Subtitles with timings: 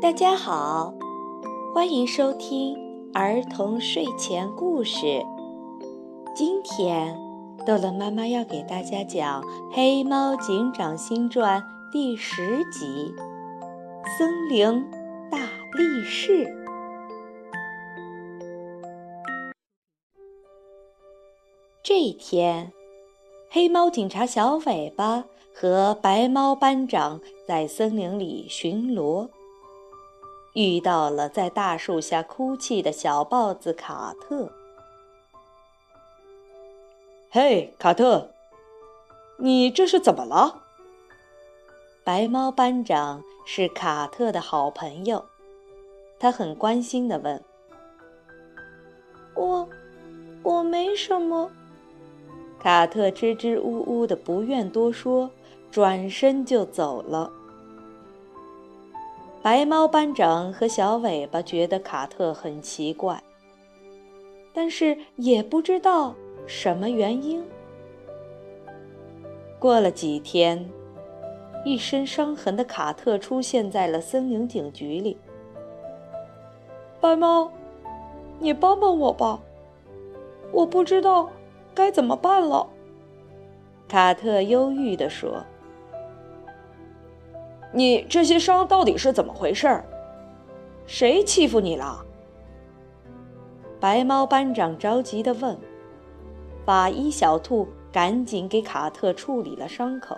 [0.00, 0.94] 大家好，
[1.74, 2.74] 欢迎收听
[3.12, 5.22] 儿童睡前故事。
[6.34, 7.14] 今天，
[7.66, 11.60] 豆乐妈妈要给大家讲《黑猫警长新传》
[11.92, 13.12] 第十集
[14.18, 14.82] 《森林
[15.30, 15.38] 大
[15.76, 16.46] 力士》。
[21.82, 22.72] 这一天，
[23.50, 25.24] 黑猫警察小尾巴
[25.54, 29.28] 和白猫班长在森林里巡逻，
[30.54, 34.50] 遇到了在大树下哭泣的小豹子卡特。
[37.30, 38.30] 嘿，卡特，
[39.38, 40.62] 你这是怎么了？
[42.02, 45.24] 白猫班长是卡特的好朋友，
[46.18, 47.40] 他很关心地问
[49.36, 49.68] ：“我，
[50.42, 51.50] 我没什么。”
[52.58, 55.30] 卡特支支吾吾的，不愿多说，
[55.70, 57.30] 转身就走了。
[59.42, 63.22] 白猫班长和小尾巴觉得卡特很奇怪，
[64.52, 66.14] 但是也不知道
[66.46, 67.42] 什么原因。
[69.58, 70.68] 过了几天，
[71.64, 75.16] 一身伤痕的卡特出现在了森林警局里。
[77.00, 77.50] 白猫，
[78.38, 79.40] 你帮帮我吧，
[80.52, 81.30] 我不知道。
[81.72, 82.66] 该怎么办了？
[83.88, 85.44] 卡特忧郁地说
[87.72, 89.84] ：“你这些伤到底是怎么回事儿？
[90.86, 92.04] 谁欺负你了？”
[93.80, 95.56] 白猫班长着急地问。
[96.66, 100.16] 法医小兔赶紧给卡特处理了伤口，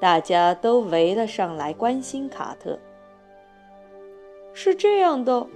[0.00, 2.78] 大家都围了上来关心卡特。
[4.52, 5.46] 是这样的，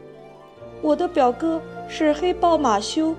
[0.81, 3.15] 我的表哥是黑豹马修。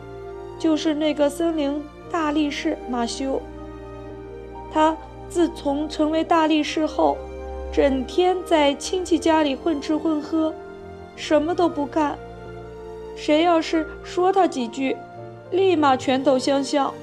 [0.60, 3.40] 就是那个森林大力士马修。
[4.74, 4.98] 他
[5.30, 7.16] 自从成为大力士后，
[7.72, 10.54] 整天在亲戚家里混吃混喝，
[11.16, 12.18] 什么都不干。
[13.16, 14.96] 谁要是说他几句，
[15.52, 16.94] 立马拳头相向。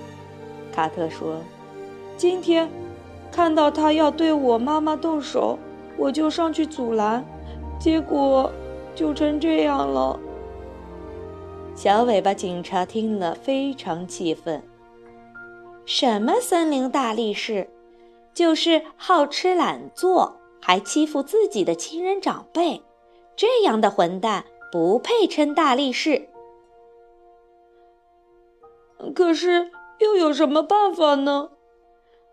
[0.73, 1.41] 卡特说
[2.17, 2.69] ：“今天
[3.31, 5.59] 看到他要对我妈妈动手，
[5.97, 7.25] 我就上去阻拦，
[7.79, 8.51] 结果
[8.95, 10.19] 就成这样了。”
[11.77, 14.63] 小尾巴警察听了非常气愤。
[15.85, 17.69] 什么森林大力士，
[18.33, 20.37] 就是好吃懒做，
[20.67, 22.83] 还欺负自己的亲人长辈，
[23.37, 26.31] 这样的混蛋不配称大力士。
[29.15, 31.51] 可是又有什么办法呢？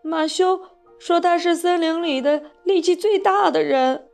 [0.00, 0.62] 马修
[0.98, 4.08] 说他是森林里的力气最大的人，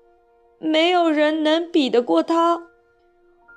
[0.58, 2.64] 没有人能比得过他。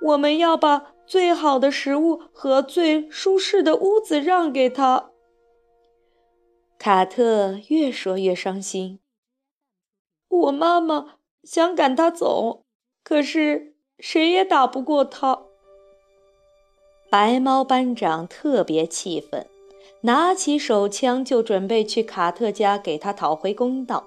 [0.04, 0.92] 我们要把。
[1.04, 5.10] 最好的食物和最舒适的屋子让给他。
[6.80, 9.00] 卡特越说越伤心。
[10.32, 12.64] 我妈妈想赶他走，
[13.04, 15.44] 可是谁也打不过他。
[17.10, 19.48] 白猫班长特别气愤，
[20.02, 24.06] 拿起手枪就准备去卡特家给他讨回公道。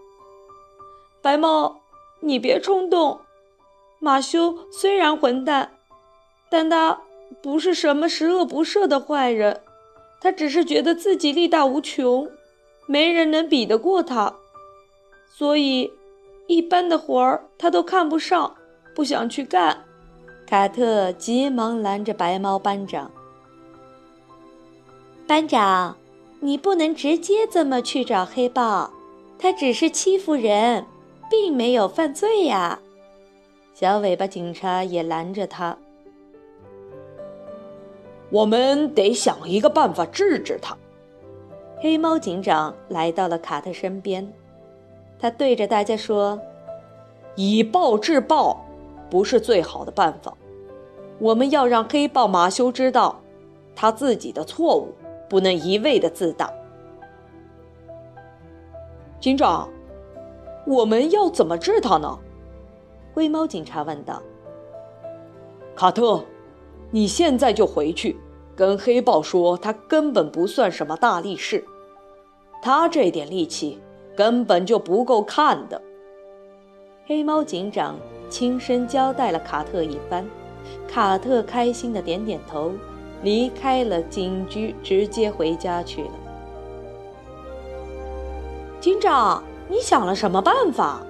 [1.22, 1.80] 白猫，
[2.20, 3.20] 你别冲动。
[3.98, 5.70] 马修虽然混蛋。
[6.50, 7.00] 但他
[7.42, 9.62] 不是什么十恶不赦的坏人，
[10.20, 12.30] 他只是觉得自己力大无穷，
[12.86, 14.36] 没人能比得过他，
[15.36, 15.90] 所以
[16.46, 18.54] 一般的活儿他都看不上，
[18.94, 19.84] 不想去干。
[20.46, 23.10] 卡特急忙拦着白猫班长
[25.26, 25.96] ：“班长，
[26.40, 28.92] 你不能直接这么去找黑豹，
[29.38, 30.84] 他只是欺负人，
[31.30, 32.78] 并没有犯罪呀。”
[33.72, 35.76] 小尾巴警察也拦着他。
[38.30, 40.76] 我们得想一个办法治治他。
[41.80, 44.30] 黑猫警长来到了卡特身边，
[45.24, 46.38] 他对着大家说
[47.34, 48.62] ：“以暴制暴
[49.08, 50.36] 不是最好的办法，
[51.18, 53.22] 我们要让黑豹马修知道
[53.74, 54.92] 他自己的错误，
[55.26, 56.52] 不能一味的自大。”
[59.18, 59.66] 警长，
[60.66, 62.18] 我们要怎么治他呢？
[63.14, 64.20] 灰猫警察问道。
[65.74, 66.22] 卡特，
[66.90, 68.14] 你现在就回去。
[68.54, 71.64] 跟黑豹说，他根本不算什么大力士，
[72.60, 73.80] 他这点力气
[74.16, 75.80] 根本就不够看的。
[77.06, 77.96] 黑猫警长
[78.28, 80.26] 轻声交代了卡特一番，
[80.88, 82.72] 卡特开心的点点头，
[83.22, 86.10] 离开了警局，直接回家去了。
[88.80, 91.02] 警长，你想了什么办法？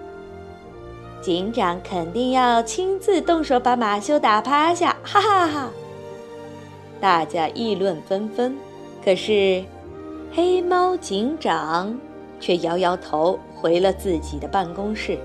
[1.21, 5.71] 警长肯定要亲自动手把马修打趴下，哈哈哈。
[7.01, 8.57] 大家议论纷纷，
[9.05, 9.65] 可是
[10.33, 11.99] 黑猫警长
[12.45, 15.19] 却摇摇头，回了自己的办公室。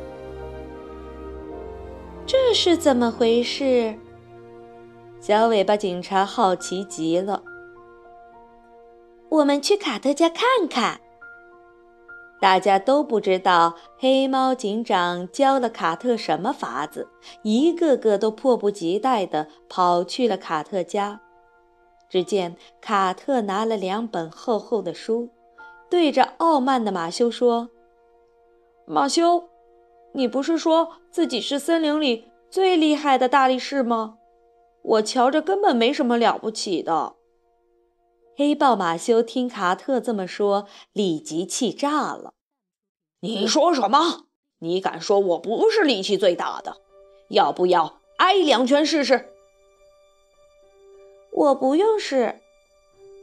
[2.25, 3.93] 这是怎么回事？
[5.19, 7.43] 小尾巴警察好奇极了。
[9.27, 11.01] 我们去卡特家看看。
[12.39, 17.09] 大家都不知道黑猫警长教了卡特什么法子，
[17.41, 21.19] 一个个都迫不及待地跑去了卡特家。
[22.07, 25.27] 只见卡特拿了两本厚厚的书，
[25.89, 27.69] 对着傲慢的马修说
[28.85, 29.49] ：“马修，
[30.13, 34.17] 你不是说自己是森林里最厉害的大力士吗？
[34.81, 37.15] 我瞧着根本没什么了不起的。”
[38.37, 42.33] 黑豹马修听卡特这么说，立即气炸了。
[43.21, 44.27] “你说什么？
[44.59, 46.77] 你敢说我不是力气最大的？
[47.29, 49.29] 要不要挨两拳试试
[51.31, 52.39] ？”“我不用试，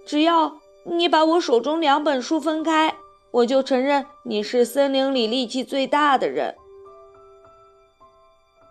[0.07, 2.95] 只要你把我手中两本书分开，
[3.33, 6.55] 我就承认你是森林里力气最大的人。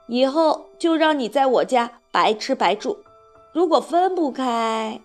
[0.07, 2.97] 以后就让你在我家白吃白住。
[3.53, 5.01] 如果分不开……”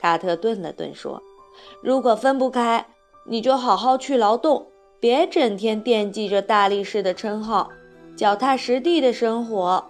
[0.00, 1.22] 卡特顿了顿，说
[1.82, 2.86] ：“如果分不开，
[3.24, 4.66] 你就好好去劳动，
[4.98, 7.70] 别整天惦记着大力士的称号，
[8.16, 9.84] 脚踏实地的生活。”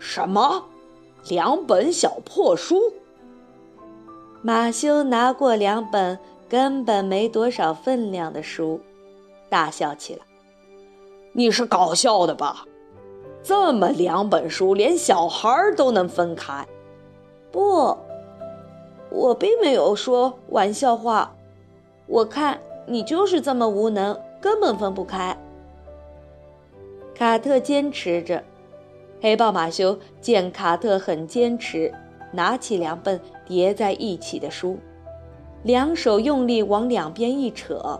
[0.00, 0.64] 什么？
[1.28, 2.92] 两本小破书？
[4.46, 6.16] 马修拿过两本
[6.48, 8.80] 根本没多少分量的书，
[9.48, 10.20] 大笑起来
[11.34, 12.64] ：“你是搞笑的吧？
[13.42, 16.64] 这么两本书，连小孩都能分开？
[17.50, 17.98] 不。”
[19.10, 21.34] 我并没有说玩笑话，
[22.06, 25.36] 我看你就是这么无能，根本分不开。
[27.16, 28.44] 卡特坚持着，
[29.20, 31.92] 黑豹马修见卡特很坚持，
[32.36, 34.78] 拿起两本叠在一起的书，
[35.64, 37.98] 两手用力往两边一扯，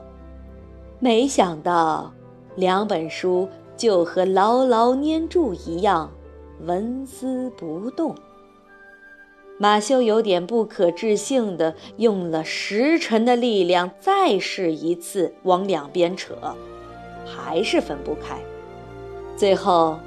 [1.01, 2.13] 没想到
[2.55, 6.13] 两本书就和牢牢粘住一样，
[6.65, 8.15] 纹丝不动。
[9.59, 16.35] 马修有点不可置信地用了十成的力量再试一次，往两边扯，
[17.25, 18.39] 还是分不开。
[19.35, 19.99] 最后，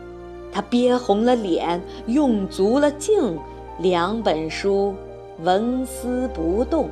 [0.51, 3.39] 他憋红了脸，用足了劲，
[3.79, 4.93] 两本书
[5.41, 6.89] 纹丝不动。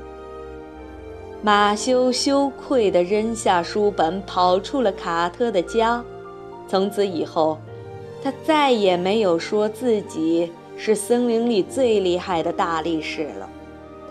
[1.42, 6.04] 马修羞愧地扔下书本，跑出了卡特的家。
[6.68, 7.58] 从此以后，
[8.24, 10.52] 他再也没有说自己。
[10.80, 13.50] 是森林里最厉害的大力士了，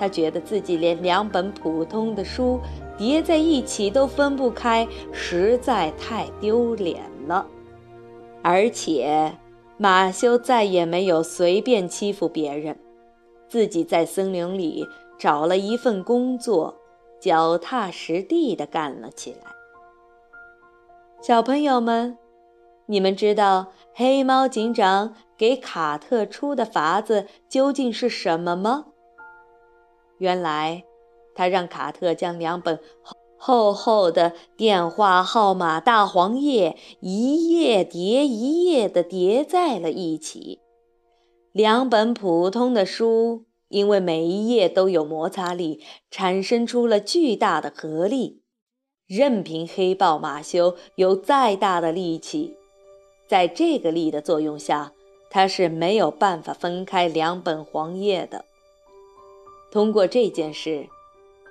[0.00, 2.58] 他觉得自己连两本普通的书
[2.98, 7.46] 叠在一起都分不开，实在太丢脸了。
[8.42, 9.32] 而且，
[9.76, 12.78] 马修再也没有随便欺负别人，
[13.48, 14.86] 自己在森林里
[15.18, 16.74] 找了一份工作，
[17.20, 19.38] 脚踏实地地干了起来。
[21.20, 22.18] 小朋友们。
[22.88, 28.86] 你们知道黑猫警长给卡特出的法子究竟是什么吗？
[30.18, 30.84] 原来，
[31.34, 32.78] 他让卡特将两本
[33.46, 40.58] 厚厚的电话号码大黄页一页叠一页的叠在了一起。
[41.52, 48.42] 两本普通的书，因为每一页都有摩擦力，产生出了巨大的合力。
[49.06, 52.56] 任凭黑豹马修有再大的力气。
[53.28, 54.92] 在这个力的作用下，
[55.30, 58.44] 他是没有办法分开两本黄页的。
[59.70, 60.88] 通过这件事，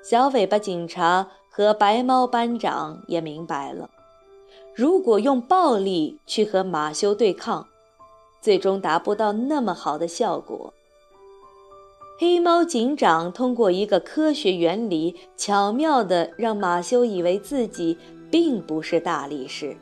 [0.04, 3.90] 小尾巴警察和白猫班长也明白了：
[4.76, 7.66] 如果用暴力去和马修对抗，
[8.42, 10.74] 最终达不到那么好的效果。
[12.20, 17.98] 黑猫警长通过一个科学原理，巧妙地让马修以为自己
[18.30, 19.78] 并不是大力士。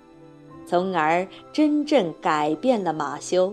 [0.67, 3.51] 从而真正改变了马修，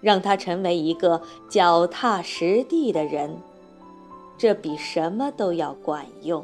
[0.00, 3.36] 让他成为一个脚踏实地的人，
[4.38, 6.42] 这比什么都要管用。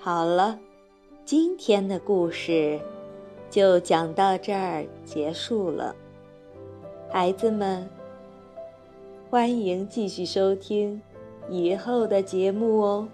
[0.00, 0.56] 好了，
[1.24, 2.78] 今天的故事
[3.50, 5.94] 就讲到这儿结束了，
[7.10, 7.88] 孩子们，
[9.28, 11.02] 欢迎继续收听
[11.50, 13.08] 以后的节目哦。